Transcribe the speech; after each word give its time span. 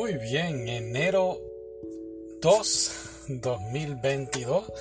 Muy 0.00 0.16
bien, 0.16 0.66
enero 0.66 1.38
2, 2.40 2.92
2022. 3.28 4.72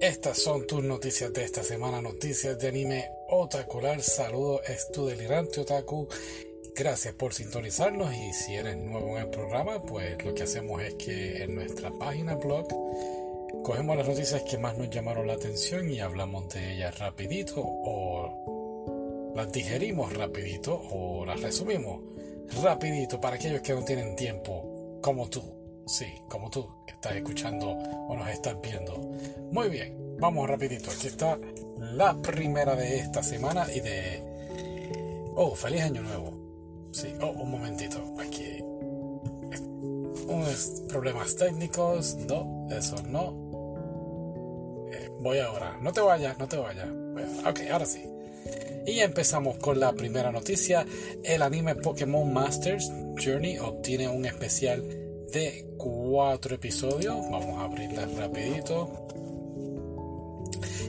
Estas 0.00 0.38
son 0.38 0.68
tus 0.68 0.84
noticias 0.84 1.32
de 1.32 1.42
esta 1.42 1.64
semana, 1.64 2.00
noticias 2.00 2.56
de 2.56 2.68
anime 2.68 3.08
otakular. 3.28 4.00
Saludos, 4.00 4.60
es 4.68 4.92
tu 4.92 5.04
delirante 5.04 5.62
otaku. 5.62 6.06
Gracias 6.76 7.12
por 7.14 7.34
sintonizarnos 7.34 8.14
y 8.14 8.32
si 8.34 8.54
eres 8.54 8.76
nuevo 8.76 9.16
en 9.16 9.24
el 9.24 9.30
programa, 9.30 9.82
pues 9.82 10.24
lo 10.24 10.32
que 10.32 10.44
hacemos 10.44 10.80
es 10.80 10.94
que 10.94 11.42
en 11.42 11.56
nuestra 11.56 11.90
página 11.90 12.36
blog 12.36 12.68
cogemos 13.64 13.96
las 13.96 14.06
noticias 14.06 14.44
que 14.44 14.58
más 14.58 14.78
nos 14.78 14.90
llamaron 14.90 15.26
la 15.26 15.32
atención 15.32 15.90
y 15.90 15.98
hablamos 15.98 16.54
de 16.54 16.74
ellas 16.74 16.96
rapidito 17.00 17.64
o 17.66 19.32
las 19.34 19.50
digerimos 19.50 20.12
rapidito 20.12 20.80
o 20.92 21.26
las 21.26 21.40
resumimos 21.40 22.15
rapidito 22.62 23.20
para 23.20 23.36
aquellos 23.36 23.60
que 23.60 23.74
no 23.74 23.84
tienen 23.84 24.16
tiempo 24.16 24.98
como 25.02 25.28
tú. 25.28 25.42
Sí, 25.86 26.06
como 26.28 26.50
tú 26.50 26.66
que 26.84 26.94
estás 26.94 27.14
escuchando 27.14 27.70
o 27.70 28.16
nos 28.16 28.28
estás 28.28 28.60
viendo. 28.60 28.96
Muy 29.52 29.68
bien, 29.68 30.16
vamos 30.18 30.48
rapidito. 30.48 30.90
Aquí 30.90 31.06
está 31.06 31.38
la 31.78 32.14
primera 32.16 32.74
de 32.74 32.98
esta 32.98 33.22
semana 33.22 33.66
y 33.72 33.80
de... 33.80 34.22
Oh, 35.36 35.54
feliz 35.54 35.82
año 35.82 36.02
nuevo. 36.02 36.32
Sí, 36.92 37.14
oh, 37.20 37.28
un 37.28 37.50
momentito. 37.50 38.02
Aquí. 38.18 38.58
Unos 40.26 40.82
problemas 40.88 41.36
técnicos. 41.36 42.16
No, 42.26 42.66
eso 42.70 42.96
no. 43.08 44.88
Eh, 44.90 45.10
voy 45.20 45.38
ahora. 45.38 45.78
No 45.80 45.92
te 45.92 46.00
vayas, 46.00 46.38
no 46.38 46.48
te 46.48 46.56
vayas. 46.56 46.88
Ok, 47.46 47.60
ahora 47.70 47.86
sí. 47.86 48.15
Y 48.86 49.00
empezamos 49.00 49.58
con 49.58 49.80
la 49.80 49.92
primera 49.92 50.30
noticia. 50.30 50.86
El 51.24 51.42
anime 51.42 51.74
Pokémon 51.74 52.32
Masters 52.32 52.90
Journey 53.22 53.58
obtiene 53.58 54.08
un 54.08 54.24
especial 54.24 54.86
de 55.32 55.66
cuatro 55.76 56.54
episodios. 56.54 57.16
Vamos 57.30 57.58
a 57.58 57.64
abrirla 57.64 58.06
rapidito. 58.16 59.06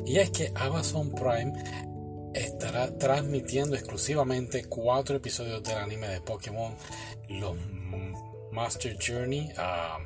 Y 0.06 0.18
es 0.20 0.30
que 0.30 0.52
Amazon 0.56 1.12
Prime 1.12 1.54
estará 2.34 2.96
transmitiendo 2.98 3.76
exclusivamente 3.76 4.66
cuatro 4.66 5.16
episodios 5.16 5.64
del 5.64 5.78
anime 5.78 6.08
de 6.08 6.22
Pokémon, 6.22 6.76
los 7.30 7.58
Master 8.52 8.96
Journey, 9.06 9.52
ah, 9.58 10.00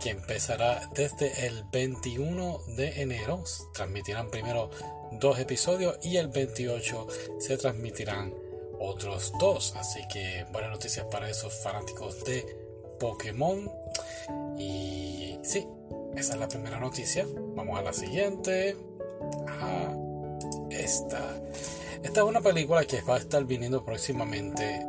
que 0.00 0.10
empezará 0.10 0.88
desde 0.94 1.46
el 1.46 1.64
21 1.72 2.60
de 2.76 3.02
enero. 3.02 3.42
Transmitirán 3.74 4.30
primero 4.30 4.70
dos 5.12 5.38
episodios 5.38 5.98
y 6.02 6.16
el 6.16 6.28
28 6.28 7.06
se 7.38 7.56
transmitirán 7.56 8.32
otros 8.78 9.32
dos. 9.38 9.74
Así 9.76 10.00
que 10.08 10.44
buenas 10.52 10.70
noticias 10.70 11.06
para 11.10 11.30
esos 11.30 11.52
fanáticos 11.54 12.24
de 12.24 12.44
Pokémon. 12.98 13.70
Y 14.58 15.38
sí, 15.42 15.66
esa 16.16 16.34
es 16.34 16.40
la 16.40 16.48
primera 16.48 16.80
noticia. 16.80 17.26
Vamos 17.54 17.78
a 17.78 17.82
la 17.82 17.92
siguiente. 17.92 18.76
esta. 20.70 21.40
Esta 22.02 22.20
es 22.20 22.26
una 22.26 22.40
película 22.40 22.84
que 22.84 23.00
va 23.02 23.16
a 23.16 23.18
estar 23.18 23.44
viniendo 23.44 23.84
próximamente. 23.84 24.86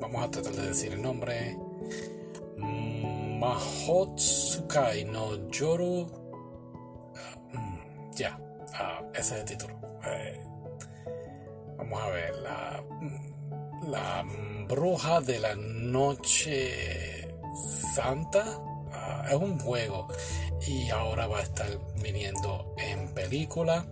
Vamos 0.00 0.24
a 0.24 0.30
tratar 0.30 0.52
de 0.52 0.68
decir 0.68 0.92
el 0.92 1.02
nombre. 1.02 1.56
Mahotsukai 3.38 5.04
no 5.04 5.48
Yoru. 5.50 6.21
Ese 9.14 9.34
es 9.34 9.40
el 9.40 9.44
título. 9.44 9.74
Eh, 10.04 10.40
vamos 11.76 12.02
a 12.02 12.08
ver. 12.08 12.36
La, 12.36 12.84
la 13.88 14.24
bruja 14.68 15.20
de 15.20 15.38
la 15.38 15.54
noche 15.54 17.28
santa. 17.94 18.44
Ah, 18.92 19.26
es 19.28 19.34
un 19.34 19.58
juego 19.58 20.08
y 20.66 20.90
ahora 20.90 21.26
va 21.26 21.38
a 21.38 21.42
estar 21.42 21.68
viniendo 22.02 22.74
en 22.78 23.08
película. 23.14 23.86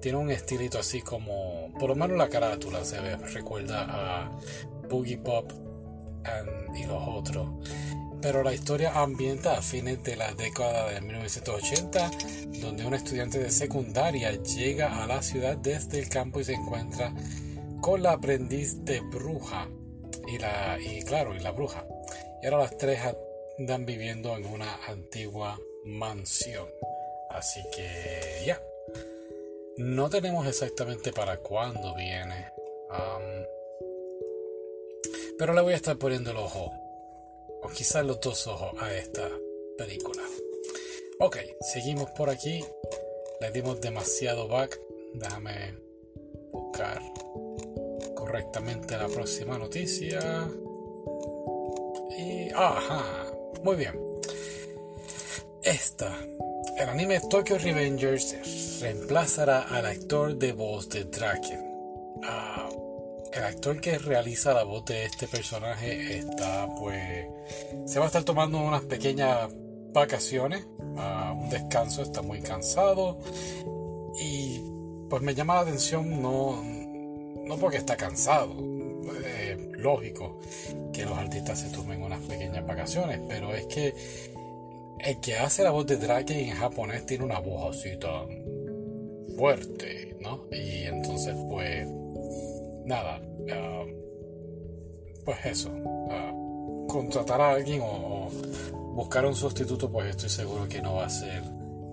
Tiene 0.00 0.18
un 0.18 0.30
estilito 0.30 0.78
así 0.78 1.02
como, 1.02 1.72
por 1.78 1.88
lo 1.88 1.96
menos 1.96 2.16
la 2.16 2.28
carátula 2.28 2.84
se 2.84 3.00
ve, 3.00 3.16
recuerda 3.16 3.84
a 3.88 4.30
Boogie 4.88 5.18
Pop 5.18 5.50
y 6.76 6.84
los 6.84 7.02
otros. 7.08 7.48
Pero 8.20 8.42
la 8.42 8.52
historia 8.52 9.00
ambienta 9.00 9.56
a 9.56 9.62
fines 9.62 10.02
de 10.02 10.16
la 10.16 10.32
década 10.34 10.90
de 10.90 11.00
1980, 11.00 12.10
donde 12.60 12.84
un 12.84 12.94
estudiante 12.94 13.38
de 13.38 13.50
secundaria 13.50 14.32
llega 14.42 15.02
a 15.02 15.06
la 15.06 15.22
ciudad 15.22 15.56
desde 15.56 16.00
el 16.00 16.08
campo 16.08 16.40
y 16.40 16.44
se 16.44 16.54
encuentra 16.54 17.12
con 17.80 18.02
la 18.02 18.12
aprendiz 18.12 18.84
de 18.84 19.00
bruja 19.00 19.68
y 20.26 20.38
la 20.38 20.78
y 20.80 21.02
claro 21.02 21.34
y 21.34 21.40
la 21.40 21.52
bruja. 21.52 21.86
Y 22.42 22.46
ahora 22.46 22.58
las 22.58 22.76
tres 22.76 23.00
andan 23.58 23.86
viviendo 23.86 24.36
en 24.36 24.46
una 24.46 24.78
antigua 24.88 25.58
mansión. 25.84 26.68
Así 27.30 27.60
que 27.74 28.42
ya. 28.46 28.60
No 29.76 30.10
tenemos 30.10 30.46
exactamente 30.46 31.12
para 31.12 31.36
cuándo 31.36 31.94
viene 31.94 32.58
pero 35.38 35.54
le 35.54 35.60
voy 35.60 35.72
a 35.72 35.76
estar 35.76 35.96
poniendo 35.96 36.32
el 36.32 36.36
ojo 36.36 36.72
o 37.62 37.68
quizás 37.68 38.04
los 38.04 38.20
dos 38.20 38.46
ojos 38.46 38.72
a 38.80 38.94
esta 38.94 39.28
película 39.76 40.22
ok 41.20 41.36
seguimos 41.60 42.10
por 42.10 42.30
aquí 42.30 42.64
le 43.40 43.50
dimos 43.50 43.80
demasiado 43.80 44.48
back 44.48 44.78
déjame 45.14 45.74
buscar 46.52 47.00
correctamente 48.28 48.96
la 48.96 49.08
próxima 49.08 49.56
noticia. 49.56 50.48
Y. 52.18 52.50
Ajá, 52.54 53.32
muy 53.62 53.76
bien. 53.76 53.98
Esta. 55.62 56.14
El 56.76 56.88
anime 56.88 57.20
Tokyo 57.28 57.58
Revengers 57.58 58.80
reemplazará 58.80 59.62
al 59.62 59.86
actor 59.86 60.36
de 60.36 60.52
voz 60.52 60.88
de 60.88 61.04
Draken. 61.04 62.20
Ah, 62.22 62.68
el 63.32 63.44
actor 63.44 63.80
que 63.80 63.98
realiza 63.98 64.54
la 64.54 64.64
voz 64.64 64.84
de 64.86 65.04
este 65.04 65.28
personaje 65.28 66.18
está, 66.18 66.68
pues. 66.78 67.26
Se 67.86 67.98
va 67.98 68.06
a 68.06 68.08
estar 68.08 68.24
tomando 68.24 68.58
unas 68.58 68.82
pequeñas 68.82 69.48
vacaciones, 69.92 70.66
uh, 70.78 71.32
un 71.32 71.50
descanso, 71.50 72.02
está 72.02 72.22
muy 72.22 72.40
cansado. 72.40 73.18
Y 74.20 74.60
pues 75.08 75.22
me 75.22 75.34
llama 75.34 75.54
la 75.54 75.60
atención 75.60 76.20
no 76.20 76.62
no 77.48 77.56
porque 77.56 77.78
está 77.78 77.96
cansado, 77.96 78.54
es 79.24 79.58
lógico 79.78 80.38
que 80.92 81.04
los 81.04 81.16
artistas 81.16 81.58
se 81.60 81.70
tomen 81.70 82.02
unas 82.02 82.20
pequeñas 82.20 82.64
vacaciones, 82.66 83.20
pero 83.26 83.54
es 83.54 83.64
que 83.66 83.94
el 85.00 85.18
que 85.20 85.36
hace 85.36 85.62
la 85.62 85.70
voz 85.70 85.86
de 85.86 85.96
Drake 85.96 86.48
en 86.48 86.54
japonés 86.54 87.06
tiene 87.06 87.24
una 87.24 87.38
voz 87.38 87.76
así 87.76 87.96
tan 87.98 88.28
fuerte, 89.36 90.16
¿no? 90.20 90.44
Y 90.52 90.84
entonces, 90.84 91.34
pues, 91.48 91.88
nada, 92.88 93.20
ah, 93.52 93.84
pues 95.24 95.38
eso, 95.44 95.70
uh, 95.70 96.86
contratar 96.86 97.40
a 97.40 97.50
alguien 97.50 97.82
o, 97.84 98.30
buscar 98.94 99.26
un 99.26 99.34
sustituto, 99.34 99.92
pues 99.92 100.10
estoy 100.10 100.30
seguro 100.30 100.68
que 100.68 100.80
no 100.80 100.94
va 100.94 101.04
a 101.04 101.10
ser 101.10 101.44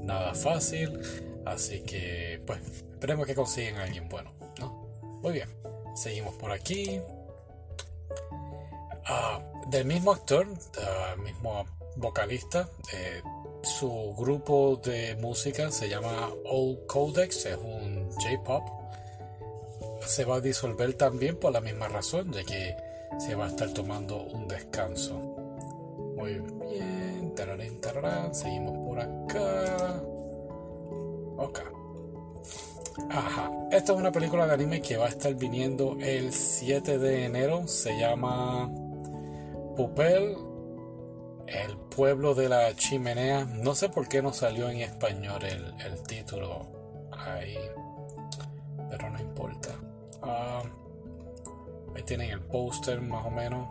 nada 0.02 0.34
fácil, 0.34 0.98
así 1.46 1.82
que, 1.82 2.42
pues, 2.48 2.62
esperemos 2.92 3.28
que 3.28 3.36
consigan 3.36 3.76
a 3.76 3.84
alguien 3.84 4.08
bueno, 4.10 4.32
¿no? 4.60 4.88
Muy 5.22 5.34
bien, 5.34 5.50
seguimos 5.96 6.34
por 6.36 6.52
aquí. 6.52 7.00
Ah, 9.08 9.40
del 9.68 9.86
mismo 9.86 10.14
actor, 10.14 10.48
uh, 10.48 11.22
mismo 11.22 11.66
vocalista, 11.98 12.70
eh, 12.94 13.22
su 13.62 14.16
grupo 14.18 14.80
de 14.84 15.16
música 15.18 15.72
se 15.72 15.90
llama 15.90 16.30
Old 16.46 16.86
Codex, 16.88 17.46
es 17.46 17.58
un 17.58 18.10
J-pop. 18.12 18.85
Se 20.06 20.26
va 20.26 20.36
a 20.36 20.42
disolver 20.42 20.94
también 20.94 21.38
por 21.38 21.52
la 21.52 21.62
misma 21.62 21.88
razón, 21.88 22.32
de 22.32 22.46
que 22.46 22.76
se 23.20 23.36
va 23.36 23.46
a 23.46 23.50
estar 23.50 23.74
tomando 23.74 24.24
un 24.24 24.48
descanso. 24.48 25.16
Muy 26.16 26.40
bien, 26.70 27.34
tararán, 27.36 27.82
tararán. 27.82 28.34
seguimos 28.34 28.78
por 28.86 29.00
acá. 29.00 30.02
Ok. 31.38 31.60
Ajá. 33.10 33.52
Esta 33.72 33.94
es 33.94 33.98
una 33.98 34.12
película 34.12 34.48
de 34.48 34.54
anime 34.54 34.82
que 34.82 34.98
va 34.98 35.06
a 35.06 35.10
estar 35.10 35.34
viniendo 35.36 35.98
el 36.00 36.32
7 36.32 36.98
de 36.98 37.26
enero. 37.26 37.68
Se 37.68 37.98
llama 38.00 38.72
Pupel, 39.76 40.38
el 41.48 41.78
pueblo 41.78 42.34
de 42.34 42.50
la 42.50 42.74
chimenea. 42.76 43.46
No 43.46 43.76
sé 43.76 43.90
por 43.90 44.08
qué 44.08 44.22
no 44.22 44.34
salió 44.34 44.70
en 44.70 44.80
español 44.80 45.44
el, 45.44 46.04
título 46.04 46.66
ahí. 47.12 47.58
Pero 48.90 49.10
no 49.10 49.20
importa. 49.20 49.70
Ah, 50.26 50.64
ahí 51.96 52.04
tienen 52.04 52.32
el 52.32 52.42
póster 52.42 53.02
más 53.02 53.26
o 53.26 53.30
menos. 53.30 53.68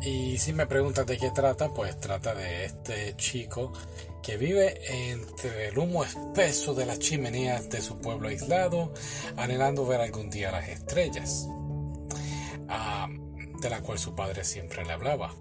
Y 0.00 0.36
si 0.36 0.52
me 0.52 0.66
preguntas 0.66 1.06
de 1.06 1.16
qué 1.16 1.30
trata, 1.30 1.72
pues 1.72 1.98
trata 1.98 2.34
de 2.34 2.66
este 2.66 3.16
chico 3.16 3.72
que 4.22 4.36
vive 4.36 5.10
entre 5.10 5.68
el 5.68 5.78
humo 5.78 6.04
espeso 6.04 6.74
de 6.74 6.86
las 6.86 6.98
chimeneas 6.98 7.68
de 7.70 7.80
su 7.80 7.98
pueblo 8.00 8.28
aislado, 8.28 8.92
anhelando 9.36 9.86
ver 9.86 10.00
algún 10.00 10.30
día 10.30 10.50
las 10.50 10.68
estrellas. 10.68 11.48
ah, 12.68 13.08
de 13.60 13.70
la 13.70 13.80
cual 13.80 13.98
su 13.98 14.14
padre 14.14 14.44
siempre 14.44 14.84
le 14.84 14.92
hablaba. 14.92 15.34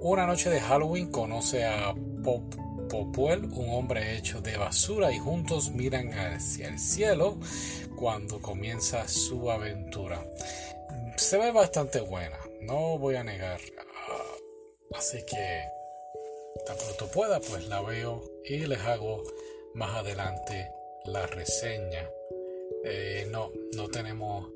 Una 0.00 0.26
noche 0.26 0.50
de 0.50 0.60
Halloween 0.60 1.10
conoce 1.10 1.64
a 1.64 1.92
Pop 2.22 2.54
Popuel, 2.88 3.46
un 3.46 3.70
hombre 3.70 4.16
hecho 4.16 4.40
de 4.40 4.56
basura, 4.56 5.10
y 5.10 5.18
juntos 5.18 5.70
miran 5.72 6.12
hacia 6.12 6.68
el 6.68 6.78
cielo 6.78 7.38
cuando 8.04 8.38
comienza 8.42 9.08
su 9.08 9.50
aventura. 9.50 10.22
Se 11.16 11.38
ve 11.38 11.52
bastante 11.52 12.00
buena, 12.00 12.38
no 12.60 12.98
voy 12.98 13.14
a 13.14 13.24
negar. 13.24 13.58
Ah, 13.78 14.36
así 14.96 15.24
que 15.24 15.62
tan 16.66 16.76
pronto 16.76 17.06
pueda, 17.10 17.40
pues 17.40 17.66
la 17.66 17.80
veo 17.80 18.22
y 18.44 18.58
les 18.66 18.80
hago 18.80 19.22
más 19.72 19.96
adelante 19.96 20.70
la 21.06 21.26
reseña. 21.26 22.06
Eh, 22.84 23.26
no, 23.30 23.50
no 23.74 23.88
tenemos 23.88 24.52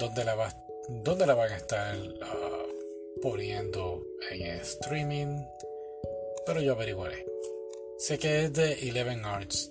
dónde 0.00 0.24
la, 0.24 0.34
va, 0.34 0.52
dónde 0.88 1.26
la 1.28 1.34
van 1.36 1.52
a 1.52 1.56
estar 1.56 1.96
ah, 2.22 2.64
poniendo 3.22 4.04
en 4.32 4.46
streaming, 4.62 5.44
pero 6.44 6.60
yo 6.60 6.72
averiguaré. 6.72 7.24
Sé 7.98 8.18
que 8.18 8.46
es 8.46 8.52
de 8.52 8.72
Eleven 8.88 9.24
Arts. 9.24 9.70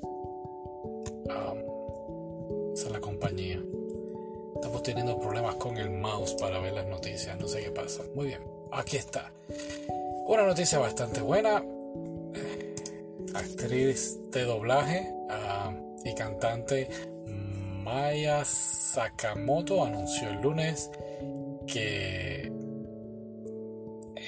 Teniendo 4.82 5.18
problemas 5.18 5.56
con 5.56 5.78
el 5.78 5.90
mouse 5.90 6.34
para 6.34 6.60
ver 6.60 6.74
las 6.74 6.88
noticias. 6.88 7.40
No 7.40 7.48
sé 7.48 7.64
qué 7.64 7.72
pasa. 7.72 8.04
Muy 8.16 8.28
bien, 8.28 8.42
aquí 8.72 8.98
está. 8.98 9.32
Una 10.28 10.46
noticia 10.46 10.80
bastante 10.80 11.22
buena. 11.22 11.64
Actriz 13.34 14.20
de 14.32 14.44
doblaje 14.44 15.12
um, 15.30 16.06
y 16.06 16.14
cantante 16.14 16.88
Maya 17.84 18.44
Sakamoto 18.46 19.84
anunció 19.84 20.30
el 20.30 20.42
lunes 20.42 20.92
que 21.66 22.52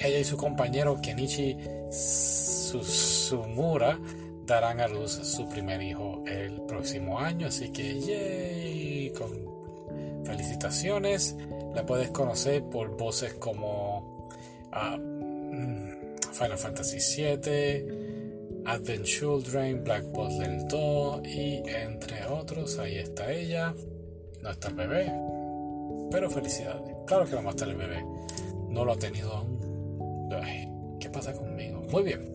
ella 0.00 0.18
y 0.18 0.24
su 0.24 0.36
compañero 0.36 1.00
Kenichi 1.00 1.56
Sumura 1.90 3.98
darán 4.44 4.80
a 4.80 4.88
luz 4.88 5.12
su 5.12 5.48
primer 5.48 5.82
hijo 5.82 6.22
el 6.26 6.62
próximo 6.62 7.18
año. 7.18 7.48
Así 7.48 7.70
que, 7.70 9.12
con 9.16 9.55
felicitaciones. 10.26 11.36
La 11.74 11.84
puedes 11.86 12.10
conocer 12.10 12.64
por 12.64 12.96
voces 12.96 13.34
como 13.34 14.28
ah, 14.72 14.96
mm, 14.96 16.18
Final 16.32 16.58
Fantasy 16.58 16.98
VII, 16.98 18.62
Advent 18.66 19.04
Children, 19.04 19.84
Black 19.84 20.04
Bottle 20.12 20.64
2 20.68 21.26
y 21.26 21.62
entre 21.66 22.26
otros. 22.26 22.78
Ahí 22.78 22.98
está 22.98 23.30
ella. 23.32 23.74
No 24.42 24.50
está 24.50 24.68
el 24.68 24.74
bebé, 24.74 25.12
pero 26.10 26.30
felicidades. 26.30 26.94
Claro 27.06 27.24
que 27.24 27.32
no 27.32 27.42
va 27.42 27.48
a 27.48 27.50
estar 27.50 27.68
el 27.68 27.76
bebé. 27.76 28.04
No 28.68 28.84
lo 28.84 28.92
ha 28.92 28.96
tenido 28.96 29.32
aún. 29.32 29.56
¿Qué 31.00 31.08
pasa 31.10 31.32
conmigo? 31.32 31.82
Muy 31.90 32.02
bien 32.02 32.32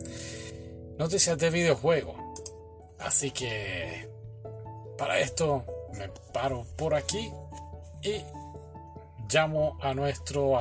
noticias 1.02 1.36
de 1.40 1.50
videojuegos. 1.50 2.16
Así 3.00 3.32
que 3.32 4.08
para 5.00 5.20
esto 5.20 5.66
me 5.98 6.08
paro 6.32 6.64
por 6.78 6.94
aquí 6.94 7.32
y 8.04 8.24
llamo 9.32 9.78
a 9.82 9.94
nuestro 9.94 10.58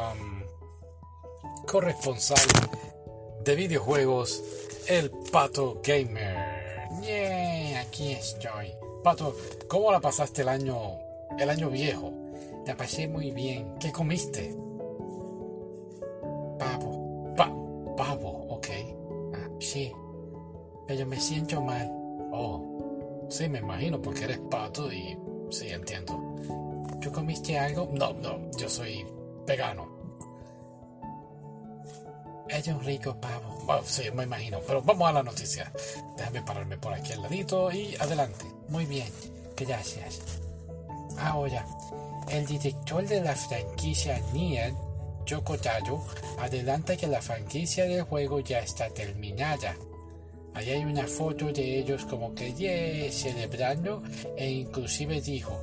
corresponsal 1.66 2.38
de 3.44 3.54
videojuegos, 3.54 4.42
el 4.88 5.10
Pato 5.32 5.80
Gamer. 5.82 6.88
Yeah, 7.02 7.80
aquí 7.80 8.12
estoy. 8.12 8.72
Pato, 9.02 9.36
¿cómo 9.68 9.90
la 9.90 10.00
pasaste 10.00 10.42
el 10.42 10.48
año, 10.48 10.76
el 11.38 11.48
año 11.48 11.70
viejo? 11.70 12.12
La 12.66 12.76
pasé 12.76 13.08
muy 13.08 13.30
bien. 13.30 13.76
¿Qué 13.78 13.90
comiste? 13.90 14.54
Pavo. 16.58 17.34
Pa 17.36 17.46
pavo, 17.96 18.46
ok. 18.50 18.68
Ah, 19.34 19.48
sí 19.58 19.92
yo 20.96 21.06
me 21.06 21.20
siento 21.20 21.60
mal. 21.60 21.88
Oh, 22.32 23.26
sí, 23.28 23.48
me 23.48 23.58
imagino, 23.58 24.00
porque 24.00 24.24
eres 24.24 24.38
pato 24.50 24.92
y 24.92 25.16
sí, 25.50 25.68
entiendo. 25.68 26.29
¿Tú 27.00 27.10
comiste 27.10 27.58
algo? 27.58 27.88
No, 27.92 28.12
no, 28.12 28.50
yo 28.58 28.68
soy 28.68 29.06
vegano. 29.46 29.88
Es 32.48 32.66
un 32.66 32.80
rico 32.80 33.18
pavo. 33.20 33.58
Bueno, 33.64 33.82
sí, 33.84 34.10
me 34.12 34.24
imagino. 34.24 34.58
Pero 34.66 34.82
vamos 34.82 35.08
a 35.08 35.12
la 35.12 35.22
noticia. 35.22 35.72
Déjame 36.16 36.42
pararme 36.42 36.76
por 36.76 36.92
aquí 36.92 37.12
al 37.12 37.22
ladito 37.22 37.70
y 37.70 37.94
adelante. 38.00 38.44
Muy 38.68 38.86
bien, 38.86 39.08
gracias. 39.56 40.20
Ahora, 41.18 41.64
el 42.28 42.46
director 42.46 43.06
de 43.06 43.20
la 43.22 43.36
franquicia 43.36 44.20
Nier, 44.32 44.74
Yoko 45.26 45.58
Taro, 45.58 46.04
adelanta 46.38 46.96
que 46.96 47.06
la 47.06 47.22
franquicia 47.22 47.84
del 47.84 48.02
juego 48.02 48.40
ya 48.40 48.58
está 48.58 48.90
terminada 48.90 49.76
Ahí 50.60 50.72
hay 50.72 50.84
una 50.84 51.06
foto 51.06 51.50
de 51.50 51.78
ellos 51.78 52.04
como 52.04 52.34
que 52.34 53.08
celebrando 53.10 54.02
e 54.36 54.50
inclusive 54.50 55.22
dijo 55.22 55.58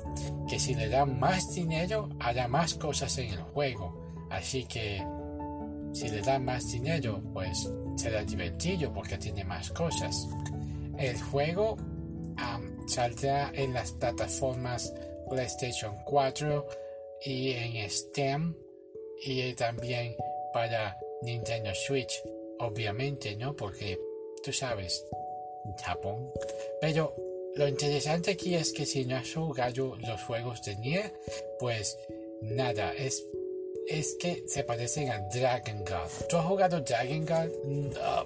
que 0.50 0.58
si 0.58 0.74
le 0.74 0.90
dan 0.90 1.20
más 1.20 1.54
dinero 1.54 2.10
hará 2.20 2.48
más 2.48 2.74
cosas 2.74 3.16
en 3.20 3.30
el 3.30 3.42
juego. 3.44 4.28
Así 4.32 4.64
que 4.64 5.06
si 5.94 6.10
le 6.10 6.22
dan 6.22 6.46
más 6.46 6.72
dinero 6.72 7.22
pues 7.32 7.72
será 7.96 8.24
divertido 8.24 8.92
porque 8.92 9.20
tiene 9.20 9.44
más 9.44 9.70
cosas. 9.70 10.28
El 10.98 11.22
juego 11.22 11.78
saldrá 12.88 13.52
en 13.54 13.74
las 13.74 13.92
plataformas 13.92 14.92
PlayStation 15.30 15.94
4 16.06 16.68
y 17.24 17.52
en 17.52 17.88
Steam 17.88 18.56
y 19.24 19.54
también 19.54 20.16
para 20.52 20.98
Nintendo 21.22 21.70
Switch. 21.76 22.24
Obviamente, 22.60 23.36
¿no? 23.36 23.56
Porque 23.56 24.07
tú 24.48 24.54
sabes, 24.54 25.04
Japón. 25.84 26.32
Pero 26.80 27.14
lo 27.58 27.68
interesante 27.68 28.32
aquí 28.32 28.56
es 28.56 28.72
que 28.72 28.86
si 28.86 29.04
no 29.04 29.18
has 29.18 29.34
jugado 29.34 29.98
los 29.98 30.24
juegos 30.24 30.62
de 30.64 30.78
Nier, 30.78 31.12
pues 31.60 32.00
nada, 32.42 32.94
es, 32.94 33.26
es 33.90 34.16
que 34.18 34.46
se 34.48 34.64
parecen 34.64 35.12
a 35.12 35.20
Dragon 35.20 35.80
God. 35.80 36.28
¿Tú 36.30 36.38
has 36.38 36.46
jugado 36.46 36.80
Dragon 36.80 37.26
God? 37.26 37.66
No. 37.66 38.26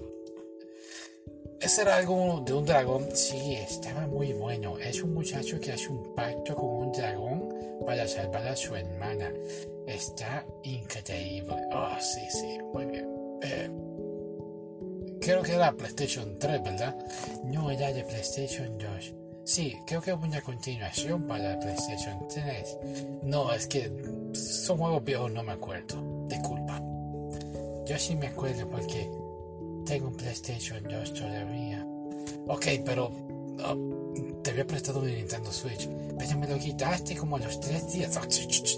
Ese 1.60 1.82
era 1.82 1.96
algo 1.96 2.44
de 2.46 2.54
un 2.54 2.66
dragón. 2.66 3.16
Sí, 3.16 3.56
estaba 3.56 4.06
muy 4.06 4.34
bueno. 4.34 4.78
Es 4.78 5.02
un 5.02 5.16
muchacho 5.16 5.60
que 5.60 5.72
hace 5.72 5.88
un 5.90 6.14
pacto 6.14 6.54
con 6.54 6.70
un 6.70 6.92
dragón 6.92 7.50
para 7.84 8.08
salvar 8.08 8.48
a 8.48 8.56
su 8.56 8.76
hermana. 8.76 9.34
Está 9.88 10.46
increíble. 10.66 11.56
Oh, 11.74 11.98
sí, 12.00 12.22
sí, 12.30 12.60
muy 12.72 12.86
bien. 12.86 13.10
Eh, 13.42 13.70
creo 15.22 15.44
que 15.44 15.54
era 15.54 15.72
PlayStation 15.72 16.38
3, 16.38 16.64
¿verdad? 16.64 16.96
No, 17.46 17.72
era 17.72 17.94
de 17.94 18.04
PlayStation 18.04 18.78
2. 18.78 19.14
Sí, 19.46 19.78
creo 19.86 20.02
que 20.02 20.12
es 20.12 20.18
una 20.18 20.42
continuación 20.42 21.24
para 21.28 21.60
PlayStation 21.60 22.28
3. 22.28 22.78
No, 23.24 23.54
es 23.54 23.68
que 23.68 23.92
son 24.34 24.78
juegos 24.78 25.04
viejos, 25.04 25.32
no 25.32 25.44
me 25.44 25.54
acuerdo. 25.54 26.28
Disculpa. 26.28 26.82
Yo 27.86 27.98
sí 27.98 28.16
me 28.16 28.28
acuerdo 28.28 28.68
porque 28.68 29.10
tengo 29.86 30.08
un 30.08 30.16
PlayStation 30.16 30.84
2 30.84 31.14
todavía. 31.14 31.86
Ok, 32.48 32.66
pero 32.84 33.12
oh, 33.66 34.42
te 34.44 34.52
había 34.52 34.66
prestado 34.66 35.00
un 35.00 35.08
Nintendo 35.08 35.52
Switch. 35.52 35.88
Pero 36.18 36.38
me 36.38 36.48
lo 36.48 36.58
quitaste 36.58 37.16
como 37.16 37.36
a 37.36 37.40
los 37.40 37.60
3 37.60 37.94
días. 37.94 38.18
Oh, 38.18 38.30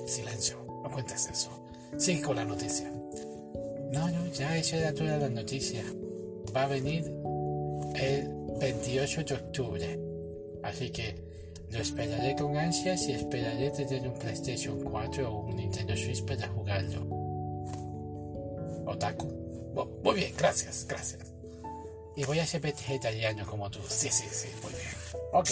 silencio, 0.08 0.66
no 0.84 0.92
cuentes 0.92 1.30
eso. 1.30 1.50
Sigue 1.98 2.22
con 2.22 2.36
la 2.36 2.46
noticia. 2.46 2.92
No, 3.92 4.10
no, 4.10 4.28
ya 4.28 4.58
eso 4.58 4.76
era 4.76 4.94
toda 4.94 5.18
la 5.18 5.30
noticia 5.30 5.84
va 6.56 6.64
a 6.64 6.68
venir 6.68 7.04
el 7.96 8.30
28 8.60 9.24
de 9.24 9.34
octubre. 9.36 10.00
Así 10.64 10.92
que 10.92 11.16
lo 11.72 11.80
esperaré 11.80 12.36
con 12.36 12.56
ansias 12.58 13.08
y 13.08 13.14
esperaré 13.14 13.72
tener 13.72 14.08
un 14.08 14.14
PlayStation 14.18 14.82
4 14.82 15.30
o 15.30 15.46
un 15.46 15.56
Nintendo 15.56 15.96
Switch 15.96 16.24
para 16.24 16.48
jugarlo. 16.48 17.02
Otaku. 18.86 19.28
muy 20.04 20.16
bien, 20.16 20.34
gracias, 20.38 20.86
gracias. 20.88 21.34
Y 22.16 22.26
voy 22.26 22.40
a 22.40 22.46
ser 22.46 22.62
vegetariano 22.62 23.46
como 23.46 23.70
tú. 23.72 23.80
Sí, 23.88 24.10
sí, 24.12 24.28
sí, 24.32 24.48
muy 24.62 24.72
bien. 24.72 24.94
Ok. 25.34 25.50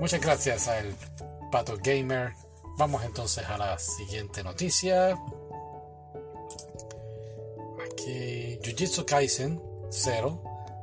Muchas 0.00 0.20
gracias 0.20 0.68
al 0.68 0.94
Pato 1.50 1.76
Gamer. 1.82 2.32
Vamos 2.78 3.04
entonces 3.04 3.44
a 3.44 3.58
la 3.58 3.78
siguiente 3.78 4.42
noticia. 4.44 5.18
Aquí, 7.90 8.58
Jujutsu 8.64 9.04
Kaisen 9.04 9.73
0 9.94 10.40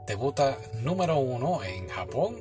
debuta 0.07 0.57
número 0.81 1.19
uno 1.19 1.63
en 1.63 1.87
Japón. 1.89 2.37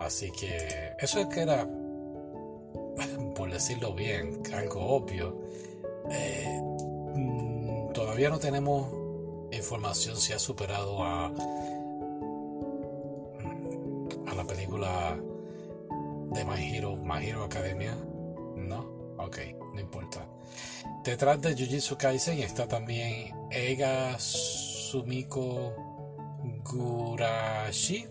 Así 0.00 0.30
que 0.30 0.94
eso 0.98 1.20
es 1.20 1.26
que 1.26 1.40
era, 1.40 1.66
por 3.34 3.50
decirlo 3.50 3.92
bien, 3.94 4.42
algo 4.54 4.80
obvio. 4.80 5.42
Eh, 6.10 6.60
mm, 7.14 7.92
todavía 7.92 8.30
no 8.30 8.38
tenemos 8.38 8.88
información 9.52 10.16
si 10.16 10.32
ha 10.32 10.38
superado 10.38 11.02
a, 11.02 11.26
a 14.26 14.34
la 14.34 14.44
película 14.44 15.18
de 16.32 16.44
My 16.44 17.28
Hero 17.28 17.44
Academia. 17.44 17.96
No, 18.56 18.98
Ok, 19.18 19.38
no 19.74 19.80
importa. 19.80 20.24
Detrás 21.02 21.42
de 21.42 21.52
Jujutsu 21.52 21.96
Kaisen 21.96 22.38
está 22.38 22.68
también 22.68 23.34
Ega 23.50 24.16
Sumiko 24.18 25.97
Gurashi, 26.72 28.06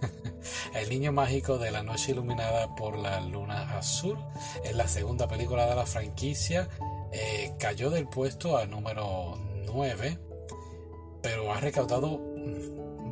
el 0.74 0.88
niño 0.88 1.12
mágico 1.12 1.58
de 1.58 1.70
la 1.70 1.82
noche 1.82 2.12
iluminada 2.12 2.74
por 2.74 2.98
la 2.98 3.20
luna 3.20 3.78
azul. 3.78 4.18
Es 4.64 4.74
la 4.74 4.88
segunda 4.88 5.28
película 5.28 5.66
de 5.66 5.74
la 5.74 5.86
franquicia. 5.86 6.68
Eh, 7.12 7.52
cayó 7.58 7.90
del 7.90 8.08
puesto 8.08 8.56
al 8.56 8.70
número 8.70 9.38
9, 9.66 10.18
pero 11.22 11.52
ha 11.52 11.60
recaudado 11.60 12.20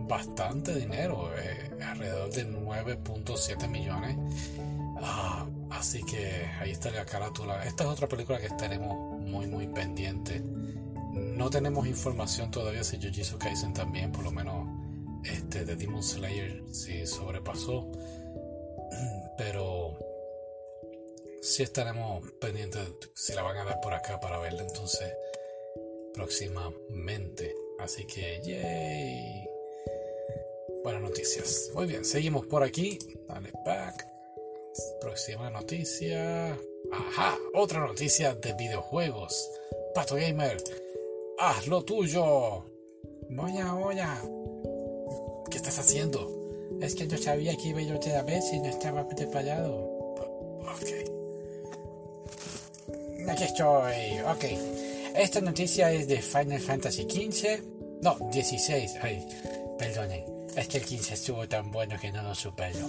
bastante 0.07 0.75
dinero, 0.75 1.31
eh, 1.37 1.71
alrededor 1.83 2.31
de 2.31 2.47
9.7 2.47 3.69
millones. 3.69 4.16
Ah, 5.02 5.47
así 5.71 6.02
que 6.04 6.47
ahí 6.61 6.71
está 6.71 6.90
la 6.90 7.04
carátula. 7.04 7.64
Esta 7.64 7.85
es 7.85 7.90
otra 7.90 8.09
película 8.09 8.38
que 8.38 8.47
estaremos 8.47 9.21
muy, 9.21 9.47
muy 9.47 9.66
pendiente. 9.66 10.43
No 11.14 11.49
tenemos 11.49 11.87
información 11.87 12.50
todavía 12.50 12.83
si 12.83 12.97
Jujutsu 12.97 13.38
Kaisen 13.38 13.73
también, 13.73 14.11
por 14.11 14.25
lo 14.25 14.33
menos 14.33 14.63
este 15.25 15.64
de 15.64 15.76
Demon 15.76 16.02
Slayer, 16.02 16.62
si 16.73 17.07
sobrepasó. 17.07 17.90
Pero 19.38 19.99
sí 21.43 21.62
estaremos 21.62 22.31
pendientes 22.40 22.88
si 23.14 23.35
la 23.35 23.43
van 23.43 23.59
a 23.59 23.64
dar 23.64 23.81
por 23.81 23.93
acá 23.93 24.21
para 24.21 24.38
verla 24.38 24.62
entonces 24.62 25.12
próximamente. 26.14 27.54
Así 27.78 28.07
que, 28.07 28.40
yay. 28.45 29.47
Buenas 30.83 31.02
noticias. 31.02 31.71
Muy 31.75 31.87
bien, 31.87 32.04
seguimos 32.04 32.47
por 32.47 32.62
aquí. 32.62 32.99
Dale 33.28 33.50
back. 33.64 34.07
Próxima 35.00 35.50
noticia. 35.50 36.59
Ajá, 36.93 37.38
otra 37.54 37.81
noticia 37.81 38.35
de 38.35 38.52
videojuegos. 38.54 39.50
Pato 39.95 40.16
Gamer, 40.16 40.62
haz 41.38 41.66
lo 41.66 41.83
tuyo. 41.85 42.64
Oye, 43.37 43.64
oye. 43.64 44.43
¿Qué 45.50 45.56
estás 45.56 45.78
haciendo? 45.78 46.30
Es 46.80 46.94
que 46.94 47.06
yo 47.06 47.18
sabía 47.18 47.56
que 47.56 47.68
iba 47.68 47.80
yo 47.82 47.96
otra 47.96 48.22
vez 48.22 48.52
y 48.52 48.58
no 48.58 48.66
estaba 48.66 49.08
preparado. 49.08 49.74
Ok. 50.60 50.88
Aquí 53.28 53.44
estoy. 53.44 54.20
Ok. 54.26 54.44
Esta 55.16 55.40
noticia 55.40 55.92
es 55.92 56.08
de 56.08 56.20
Final 56.20 56.60
Fantasy 56.60 57.02
XV. 57.02 57.62
No, 58.02 58.16
16. 58.32 58.96
Ay, 59.00 59.26
perdonen. 59.78 60.24
Es 60.56 60.68
que 60.68 60.78
el 60.78 60.84
15 60.84 61.14
estuvo 61.14 61.48
tan 61.48 61.70
bueno 61.72 61.96
que 62.00 62.12
no 62.12 62.22
lo 62.22 62.34
supero. 62.34 62.86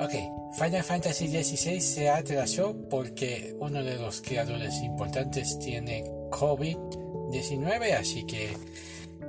Ok, 0.00 0.12
Final 0.58 0.82
Fantasy 0.82 1.28
XVI 1.28 1.80
se 1.80 2.08
atrasó 2.08 2.74
porque 2.90 3.54
uno 3.58 3.84
de 3.84 3.96
los 3.96 4.20
creadores 4.20 4.82
importantes 4.82 5.58
tiene 5.60 6.04
COVID-19, 6.30 7.92
así 7.92 8.24
que, 8.24 8.56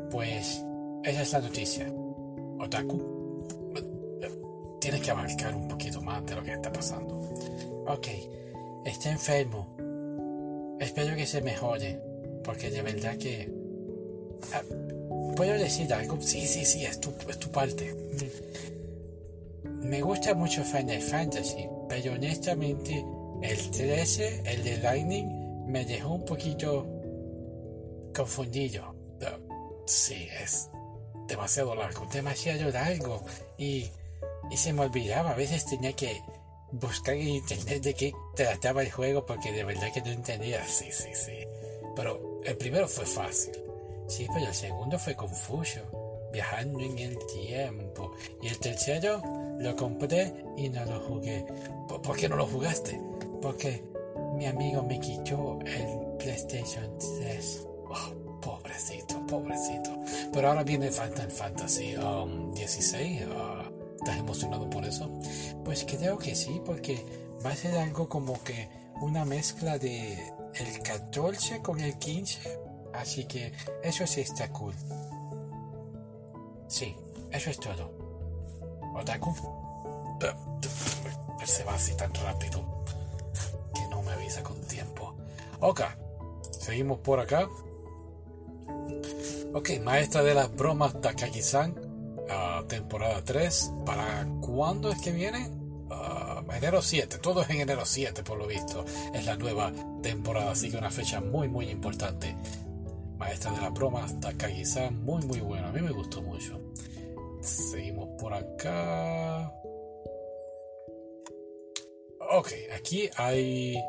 pues, 0.09 0.63
esa 1.03 1.21
es 1.21 1.31
la 1.31 1.41
noticia. 1.41 1.93
Otaku, 2.59 3.15
tienes 4.79 5.01
que 5.01 5.11
abarcar 5.11 5.55
un 5.55 5.67
poquito 5.67 6.01
más 6.01 6.25
de 6.25 6.35
lo 6.35 6.43
que 6.43 6.53
está 6.53 6.71
pasando. 6.71 7.15
Ok, 7.87 8.07
está 8.85 9.11
enfermo. 9.11 9.75
Espero 10.79 11.15
que 11.15 11.25
se 11.25 11.41
mejore, 11.41 11.99
porque 12.43 12.69
de 12.69 12.81
verdad 12.81 13.17
que... 13.17 13.51
Ah, 14.53 14.61
¿Puedo 15.35 15.53
decir 15.53 15.93
algo? 15.93 16.21
Sí, 16.21 16.45
sí, 16.47 16.65
sí, 16.65 16.85
es 16.85 16.99
tu, 16.99 17.11
es 17.29 17.39
tu 17.39 17.49
parte. 17.49 17.93
Me 19.65 20.01
gusta 20.01 20.33
mucho 20.33 20.63
Final 20.63 21.01
Fantasy, 21.01 21.67
pero 21.89 22.13
honestamente 22.13 23.05
el 23.41 23.71
13, 23.71 24.43
el 24.45 24.63
de 24.63 24.77
Lightning, 24.77 25.65
me 25.67 25.85
dejó 25.85 26.13
un 26.15 26.25
poquito 26.25 26.87
confundido. 28.15 28.95
Sí, 29.85 30.27
es 30.41 30.69
demasiado 31.27 31.75
largo, 31.75 32.05
demasiado 32.11 32.69
largo. 32.71 33.23
Y, 33.57 33.89
y 34.51 34.57
se 34.57 34.73
me 34.73 34.81
olvidaba, 34.81 35.31
a 35.31 35.35
veces 35.35 35.65
tenía 35.65 35.93
que 35.93 36.21
buscar 36.71 37.15
en 37.15 37.29
internet 37.29 37.81
de 37.81 37.93
qué 37.93 38.13
trataba 38.35 38.81
el 38.81 38.91
juego 38.91 39.25
porque 39.25 39.51
de 39.51 39.63
verdad 39.63 39.91
que 39.93 40.01
no 40.01 40.11
entendía. 40.11 40.65
Sí, 40.67 40.91
sí, 40.91 41.09
sí. 41.13 41.33
Pero 41.95 42.41
el 42.43 42.57
primero 42.57 42.87
fue 42.87 43.05
fácil. 43.05 43.53
Sí, 44.07 44.27
pero 44.31 44.45
el 44.45 44.53
segundo 44.53 44.99
fue 44.99 45.15
confuso, 45.15 46.29
viajando 46.31 46.79
en 46.79 46.99
el 46.99 47.17
tiempo. 47.25 48.13
Y 48.41 48.47
el 48.47 48.59
tercero 48.59 49.21
lo 49.59 49.75
compré 49.75 50.33
y 50.57 50.69
no 50.69 50.85
lo 50.85 50.99
jugué. 50.99 51.45
¿Por, 51.87 52.15
qué 52.17 52.29
no 52.29 52.35
lo 52.35 52.45
jugaste? 52.45 52.99
Porque 53.41 53.83
mi 54.35 54.45
amigo 54.45 54.83
me 54.83 54.99
quitó 54.99 55.59
el 55.65 56.17
PlayStation 56.17 56.97
3. 56.99 57.67
Pobrecito. 59.25 59.91
Pero 60.31 60.49
ahora 60.49 60.63
viene 60.63 60.91
Final 60.91 61.31
Fantasy 61.31 61.95
16. 62.53 63.21
Um, 63.21 63.31
ah, 63.35 63.71
¿Estás 63.99 64.17
emocionado 64.17 64.69
por 64.69 64.85
eso? 64.85 65.09
Pues 65.63 65.85
creo 65.85 66.17
que 66.17 66.35
sí, 66.35 66.61
porque 66.65 67.03
va 67.45 67.51
a 67.51 67.55
ser 67.55 67.77
algo 67.77 68.07
como 68.07 68.41
que 68.43 68.69
una 69.01 69.25
mezcla 69.25 69.77
de 69.77 70.13
el 70.53 70.79
14 70.83 71.61
con 71.61 71.79
el 71.79 71.97
15 71.97 72.65
Así 72.99 73.25
que 73.25 73.51
eso 73.83 74.07
sí 74.07 74.21
está 74.21 74.49
cool. 74.51 74.73
Sí, 76.67 76.95
eso 77.31 77.49
es 77.49 77.59
todo. 77.59 77.91
Otaku. 78.95 79.35
Se 81.45 81.63
va 81.63 81.75
así 81.75 81.95
tan 81.95 82.13
rápido 82.13 82.83
que 83.73 83.87
no 83.89 84.01
me 84.01 84.11
avisa 84.11 84.41
con 84.41 84.59
tiempo. 84.61 85.13
Ok, 85.59 85.81
seguimos 86.59 86.99
por 86.99 87.19
acá. 87.19 87.47
Ok, 89.57 89.69
maestra 89.81 90.21
de 90.21 90.33
las 90.33 90.53
bromas 90.53 90.99
Takagi-san, 90.99 91.73
ah, 92.29 92.65
temporada 92.67 93.23
3. 93.23 93.71
¿Para 93.85 94.27
cuándo 94.41 94.91
es 94.91 94.99
que 94.99 95.13
viene? 95.13 95.49
Ah, 95.89 96.43
enero 96.57 96.81
7, 96.81 97.19
todo 97.19 97.41
es 97.41 97.49
en 97.49 97.61
enero 97.61 97.85
7 97.85 98.21
por 98.21 98.37
lo 98.37 98.47
visto. 98.47 98.83
Es 99.13 99.25
la 99.25 99.37
nueva 99.37 99.71
temporada, 100.03 100.51
así 100.51 100.69
que 100.69 100.75
una 100.75 100.91
fecha 100.91 101.21
muy 101.21 101.47
muy 101.47 101.69
importante 101.69 102.35
maestra 103.17 103.53
de 103.53 103.61
la 103.61 103.69
broma, 103.69 104.05
Takagi-san, 104.19 105.01
muy 105.05 105.25
muy 105.25 105.39
bueno, 105.39 105.67
a 105.67 105.71
mí 105.71 105.81
me 105.81 105.91
gustó 105.91 106.21
mucho. 106.21 106.59
Seguimos 107.39 108.09
por 108.19 108.33
acá. 108.33 109.53
Ok, 112.29 112.51
aquí 112.75 113.09
hay 113.15 113.81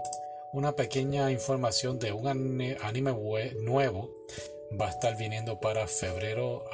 una 0.53 0.77
pequeña 0.77 1.33
información 1.33 1.99
de 1.99 2.13
un 2.13 2.29
anime 2.29 3.17
nuevo. 3.63 4.15
Va 4.79 4.87
a 4.89 4.91
estar 4.91 5.17
viniendo 5.17 5.61
para 5.61 5.87
febrero. 5.87 6.65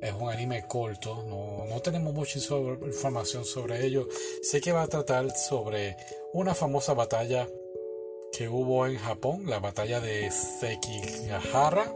es 0.00 0.12
un 0.18 0.30
anime 0.30 0.64
corto, 0.66 1.24
no, 1.26 1.66
no 1.66 1.80
tenemos 1.80 2.12
mucha 2.14 2.38
información 2.38 3.44
sobre 3.44 3.84
ello. 3.84 4.08
Sé 4.42 4.60
que 4.60 4.72
va 4.72 4.82
a 4.82 4.88
tratar 4.88 5.30
sobre 5.30 5.96
una 6.32 6.54
famosa 6.54 6.94
batalla 6.94 7.48
que 8.32 8.48
hubo 8.48 8.86
en 8.86 8.96
Japón, 8.96 9.44
la 9.46 9.58
batalla 9.58 10.00
de 10.00 10.30
Sekigahara, 10.30 11.92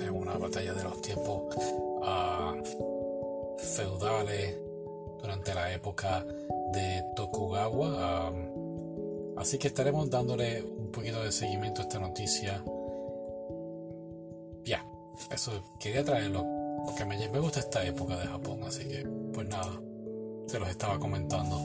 es 0.00 0.10
una 0.10 0.38
batalla 0.38 0.72
de 0.72 0.82
los 0.84 1.02
tiempos 1.02 1.54
ah, 2.02 2.54
feudales 3.58 4.58
durante 5.20 5.54
la 5.54 5.72
época 5.72 6.24
de 6.72 7.04
Tokugawa. 7.14 7.88
Ah, 7.98 8.32
así 9.42 9.58
que 9.58 9.68
estaremos 9.68 10.08
dándole 10.08 10.62
un 10.62 10.90
poquito 10.92 11.22
de 11.22 11.32
seguimiento 11.32 11.82
a 11.82 11.84
esta 11.84 11.98
noticia. 11.98 12.62
Ya, 14.64 14.86
eso 15.30 15.52
quería 15.78 16.04
traerlo 16.04 16.46
porque 16.86 17.04
me, 17.04 17.16
me 17.28 17.40
gusta 17.40 17.60
esta 17.60 17.84
época 17.84 18.16
de 18.16 18.26
Japón, 18.26 18.60
así 18.64 18.84
que 18.84 19.06
pues 19.32 19.48
nada, 19.48 19.80
se 20.46 20.58
los 20.58 20.68
estaba 20.68 20.98
comentando. 20.98 21.58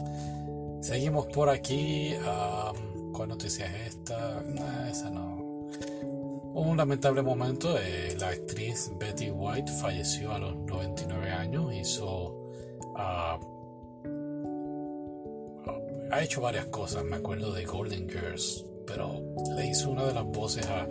Seguimos 0.82 1.28
por 1.28 1.50
aquí. 1.50 2.16
¿Cuál 3.14 3.30
noticia 3.30 3.66
es 3.66 3.96
esta? 3.96 4.44
esa 4.90 5.10
no. 5.10 5.38
Un 6.54 6.78
lamentable 6.78 7.22
momento, 7.22 7.78
eh, 7.78 8.16
la 8.20 8.30
actriz 8.30 8.92
Betty 9.00 9.30
White 9.30 9.72
falleció 9.74 10.32
a 10.32 10.40
los 10.40 10.56
99 10.56 11.30
años, 11.30 11.74
hizo... 11.74 12.36
Ah, 12.96 13.40
ha 16.12 16.24
hecho 16.24 16.42
varias 16.42 16.66
cosas, 16.68 17.04
me 17.04 17.18
acuerdo 17.18 17.52
de 17.54 17.66
Golden 17.66 18.10
Girls, 18.10 18.66
pero 18.86 19.22
le 19.56 19.68
hizo 19.68 19.90
una 19.90 20.06
de 20.06 20.14
las 20.14 20.26
voces 20.26 20.66
a 20.68 20.88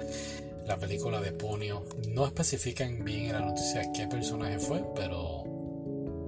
la 0.67 0.77
película 0.77 1.21
de 1.21 1.33
Ponio. 1.33 1.85
No 2.09 2.27
especifican 2.27 3.05
bien 3.05 3.27
en 3.27 3.33
la 3.33 3.41
noticia 3.41 3.91
qué 3.93 4.07
personaje 4.07 4.59
fue, 4.59 4.85
pero 4.95 5.45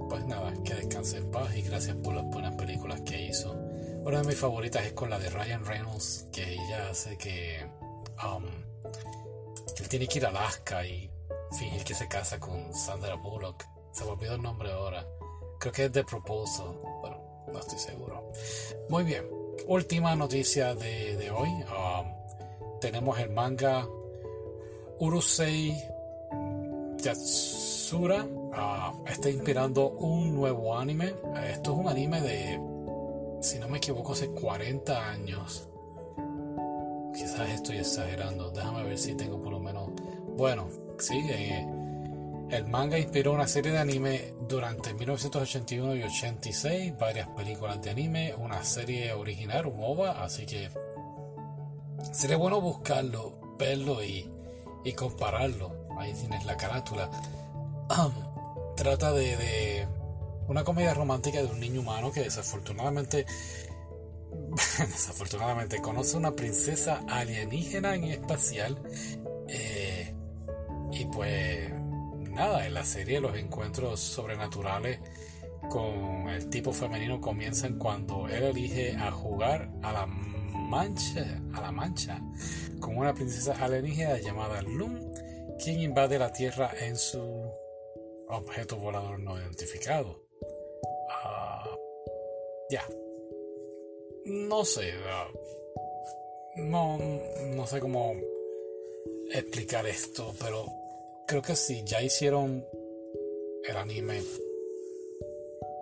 pues 0.09 0.25
nada, 0.25 0.51
que 0.63 0.73
descanse 0.73 1.17
en 1.17 1.29
paz 1.29 1.55
y 1.55 1.61
gracias 1.61 1.95
por 1.97 2.15
las 2.15 2.25
buenas 2.25 2.55
películas 2.55 3.01
que 3.01 3.27
hizo. 3.27 3.53
Una 4.03 4.21
de 4.21 4.27
mis 4.27 4.37
favoritas 4.37 4.85
es 4.85 4.93
con 4.93 5.09
la 5.09 5.19
de 5.19 5.29
Ryan 5.29 5.65
Reynolds, 5.65 6.25
que 6.31 6.53
ella 6.53 6.89
hace 6.89 7.17
que, 7.17 7.63
um, 8.25 8.45
él 9.79 9.87
tiene 9.87 10.07
que 10.07 10.17
ir 10.17 10.25
a 10.25 10.29
Alaska 10.29 10.85
y 10.85 11.11
fingir 11.57 11.83
que 11.83 11.93
se 11.93 12.07
casa 12.07 12.39
con 12.39 12.73
Sandra 12.73 13.15
Bullock. 13.15 13.63
Se 13.91 14.03
me 14.03 14.11
olvidó 14.11 14.35
el 14.35 14.41
nombre 14.41 14.71
ahora. 14.71 15.05
Creo 15.59 15.73
que 15.73 15.85
es 15.85 15.91
The 15.91 16.03
Proposal. 16.03 16.75
No 17.51 17.59
estoy 17.59 17.79
seguro. 17.79 18.31
Muy 18.89 19.03
bien, 19.03 19.25
última 19.67 20.15
noticia 20.15 20.75
de, 20.75 21.31
hoy. 21.31 21.49
Um, 21.49 22.79
tenemos 22.79 23.19
el 23.19 23.29
manga 23.29 23.87
Urusei 24.99 25.75
Yatsura. 26.97 28.23
Uh, 28.23 29.07
está 29.07 29.29
inspirando 29.29 29.89
un 29.89 30.35
nuevo 30.35 30.77
anime. 30.77 31.13
Esto 31.51 31.73
es 31.73 31.77
un 31.77 31.87
anime 31.87 32.21
de, 32.21 32.59
si 33.41 33.59
no 33.59 33.67
me 33.67 33.77
equivoco, 33.77 34.13
hace 34.13 34.29
40 34.29 35.09
años. 35.09 35.67
Quizás 37.13 37.49
estoy 37.49 37.77
exagerando. 37.77 38.51
Déjame 38.51 38.83
ver 38.83 38.97
si 38.97 39.15
tengo 39.15 39.39
por 39.41 39.51
lo 39.51 39.59
menos. 39.59 39.89
Bueno, 40.37 40.67
sí, 40.99 41.19
eh, 41.29 41.67
el 42.51 42.67
manga 42.67 42.97
inspiró 42.97 43.33
una 43.33 43.47
serie 43.47 43.71
de 43.71 43.79
anime 43.79 44.33
durante 44.47 44.93
1981 44.93 45.95
y 45.95 46.03
86, 46.03 46.97
varias 46.97 47.27
películas 47.29 47.81
de 47.81 47.91
anime, 47.91 48.33
una 48.35 48.63
serie 48.63 49.13
original, 49.13 49.67
un 49.67 49.79
OVA, 49.79 50.23
así 50.23 50.45
que 50.45 50.69
sería 52.11 52.37
bueno 52.37 52.59
buscarlo, 52.59 53.55
verlo 53.57 54.03
y, 54.03 54.29
compararlo. 54.97 55.87
Ahí 55.99 56.13
tienes 56.13 56.43
la 56.45 56.57
carátula. 56.57 57.11
trata 58.75 59.13
de, 59.13 59.37
de, 59.37 59.87
una 60.47 60.63
comedia 60.63 60.95
romántica 60.95 61.37
de 61.43 61.45
un 61.45 61.59
niño 61.59 61.81
humano 61.81 62.11
que 62.11 62.21
desafortunadamente 62.21 63.27
desafortunadamente 64.79 65.79
conoce 65.79 66.17
una 66.17 66.31
princesa 66.31 67.01
alienígena 67.07 67.95
y 67.97 68.11
espacial 68.11 68.81
eh, 69.47 70.13
y 70.91 71.05
pues 71.05 71.71
nada, 72.39 72.65
en 72.65 72.73
la 72.73 72.85
serie 72.85 73.19
los 73.19 73.35
encuentros 73.35 73.99
sobrenaturales 73.99 75.01
con 75.69 76.29
el 76.29 76.49
tipo 76.49 76.71
femenino 76.71 77.19
comienzan 77.19 77.77
cuando 77.77 78.29
él 78.29 78.43
elige 78.43 78.95
a 78.95 79.11
jugar 79.11 79.69
a 79.83 79.91
la 79.91 80.05
mancha, 80.05 81.41
a 81.53 81.61
la 81.61 81.71
mancha, 81.73 82.21
con 82.79 82.95
una 82.95 83.13
princesa 83.13 83.53
alienígena 83.61 84.19
llamada 84.19 84.61
Lum, 84.61 85.11
quien 85.61 85.81
invade 85.81 86.17
la 86.17 86.31
Tierra 86.31 86.71
en 86.79 86.95
su 86.95 87.21
objeto 88.29 88.77
volador 88.77 89.19
no 89.19 89.37
identificado. 89.37 90.23
Ah, 91.09 91.69
ya. 92.69 92.87
No 94.27 94.63
sé. 94.63 94.93
Ah, 95.09 95.27
no, 96.55 96.97
no 97.53 97.67
sé 97.67 97.81
cómo 97.81 98.15
explicar 99.29 99.85
esto, 99.87 100.33
pero 100.39 100.78
creo 101.29 101.43
que 101.43 101.55
si 101.55 101.83
ya 101.83 102.01
hicieron 102.01 102.65
el 103.63 103.77
anime, 103.77 104.19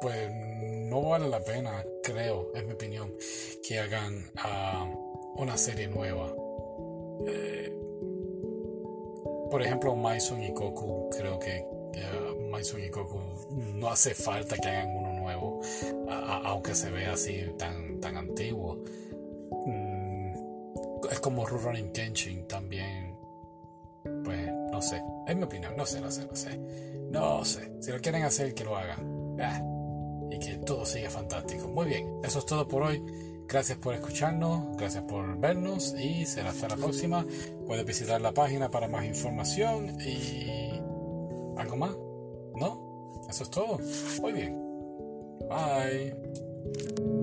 pues 0.02 0.30
no 0.90 1.02
vale 1.04 1.30
la 1.30 1.40
pena, 1.40 1.86
creo, 2.04 2.52
es 2.54 2.66
mi 2.66 2.74
opinión, 2.74 3.14
que 3.66 3.80
hagan 3.80 4.30
uh, 4.36 5.42
una 5.42 5.58
serie 5.58 5.88
nueva. 5.88 6.36
Eh, 7.28 7.74
por 9.50 9.62
ejemplo, 9.62 9.96
Maison 9.96 10.44
y 10.44 10.52
Goku, 10.52 11.10
creo 11.12 11.40
que 11.40 11.66
uh, 11.66 12.50
Maison 12.50 12.84
y 12.84 12.90
Goku 12.90 13.22
no 13.74 13.90
hace 13.90 14.14
falta 14.14 14.58
que 14.58 14.68
hagan 14.68 14.98
uno 14.98 15.14
nuevo, 15.14 15.62
aunque 16.44 16.76
se 16.76 16.92
vea 16.92 17.14
así 17.14 17.54
tan, 17.58 18.02
tan 18.02 18.18
antiguo. 18.18 18.84
Mm, 19.66 20.34
es 21.10 21.20
como 21.22 21.46
Rurouni 21.46 21.90
Kenshin 21.94 22.46
también, 22.50 23.18
pues 24.26 24.57
no 24.78 24.82
sé. 24.84 25.04
Es 25.26 25.36
mi 25.36 25.42
opinión, 25.42 25.76
no 25.76 25.88
sé, 25.88 26.00
no 26.00 26.12
sé, 26.12 26.28
no 26.28 26.36
sé. 26.36 26.60
No 27.10 27.44
sé. 27.44 27.72
Si 27.82 27.92
lo 27.92 28.00
quieren 28.00 28.24
hacer, 28.24 28.54
que 28.54 28.64
lo 28.64 28.78
hagan. 28.78 29.36
Ah, 29.42 29.60
y 30.30 30.38
que 30.38 30.58
todo 30.58 30.86
siga 30.86 31.10
fantástico. 31.10 31.68
Muy 31.68 31.88
bien, 31.88 32.20
eso 32.24 32.38
es 32.40 32.46
todo 32.46 32.68
por 32.68 32.84
hoy. 32.84 33.04
Gracias 33.48 33.80
por 33.80 33.96
escucharnos, 33.96 34.78
gracias 34.78 35.04
por 35.06 35.40
vernos 35.40 35.96
y 35.98 36.28
será 36.28 36.52
hasta 36.52 36.68
la 36.68 36.76
próxima. 36.76 37.26
Puedes 37.66 37.86
visitar 37.86 38.22
la 38.22 38.34
página 38.34 38.70
para 38.70 38.88
más 38.88 39.06
información 39.06 40.00
y... 40.00 40.80
¿Algo 41.58 41.76
más? 41.78 41.96
¿No? 42.56 43.26
Eso 43.28 43.44
es 43.44 43.50
todo. 43.50 43.80
Muy 44.22 44.34
bien. 44.34 44.62
Bye. 45.50 47.17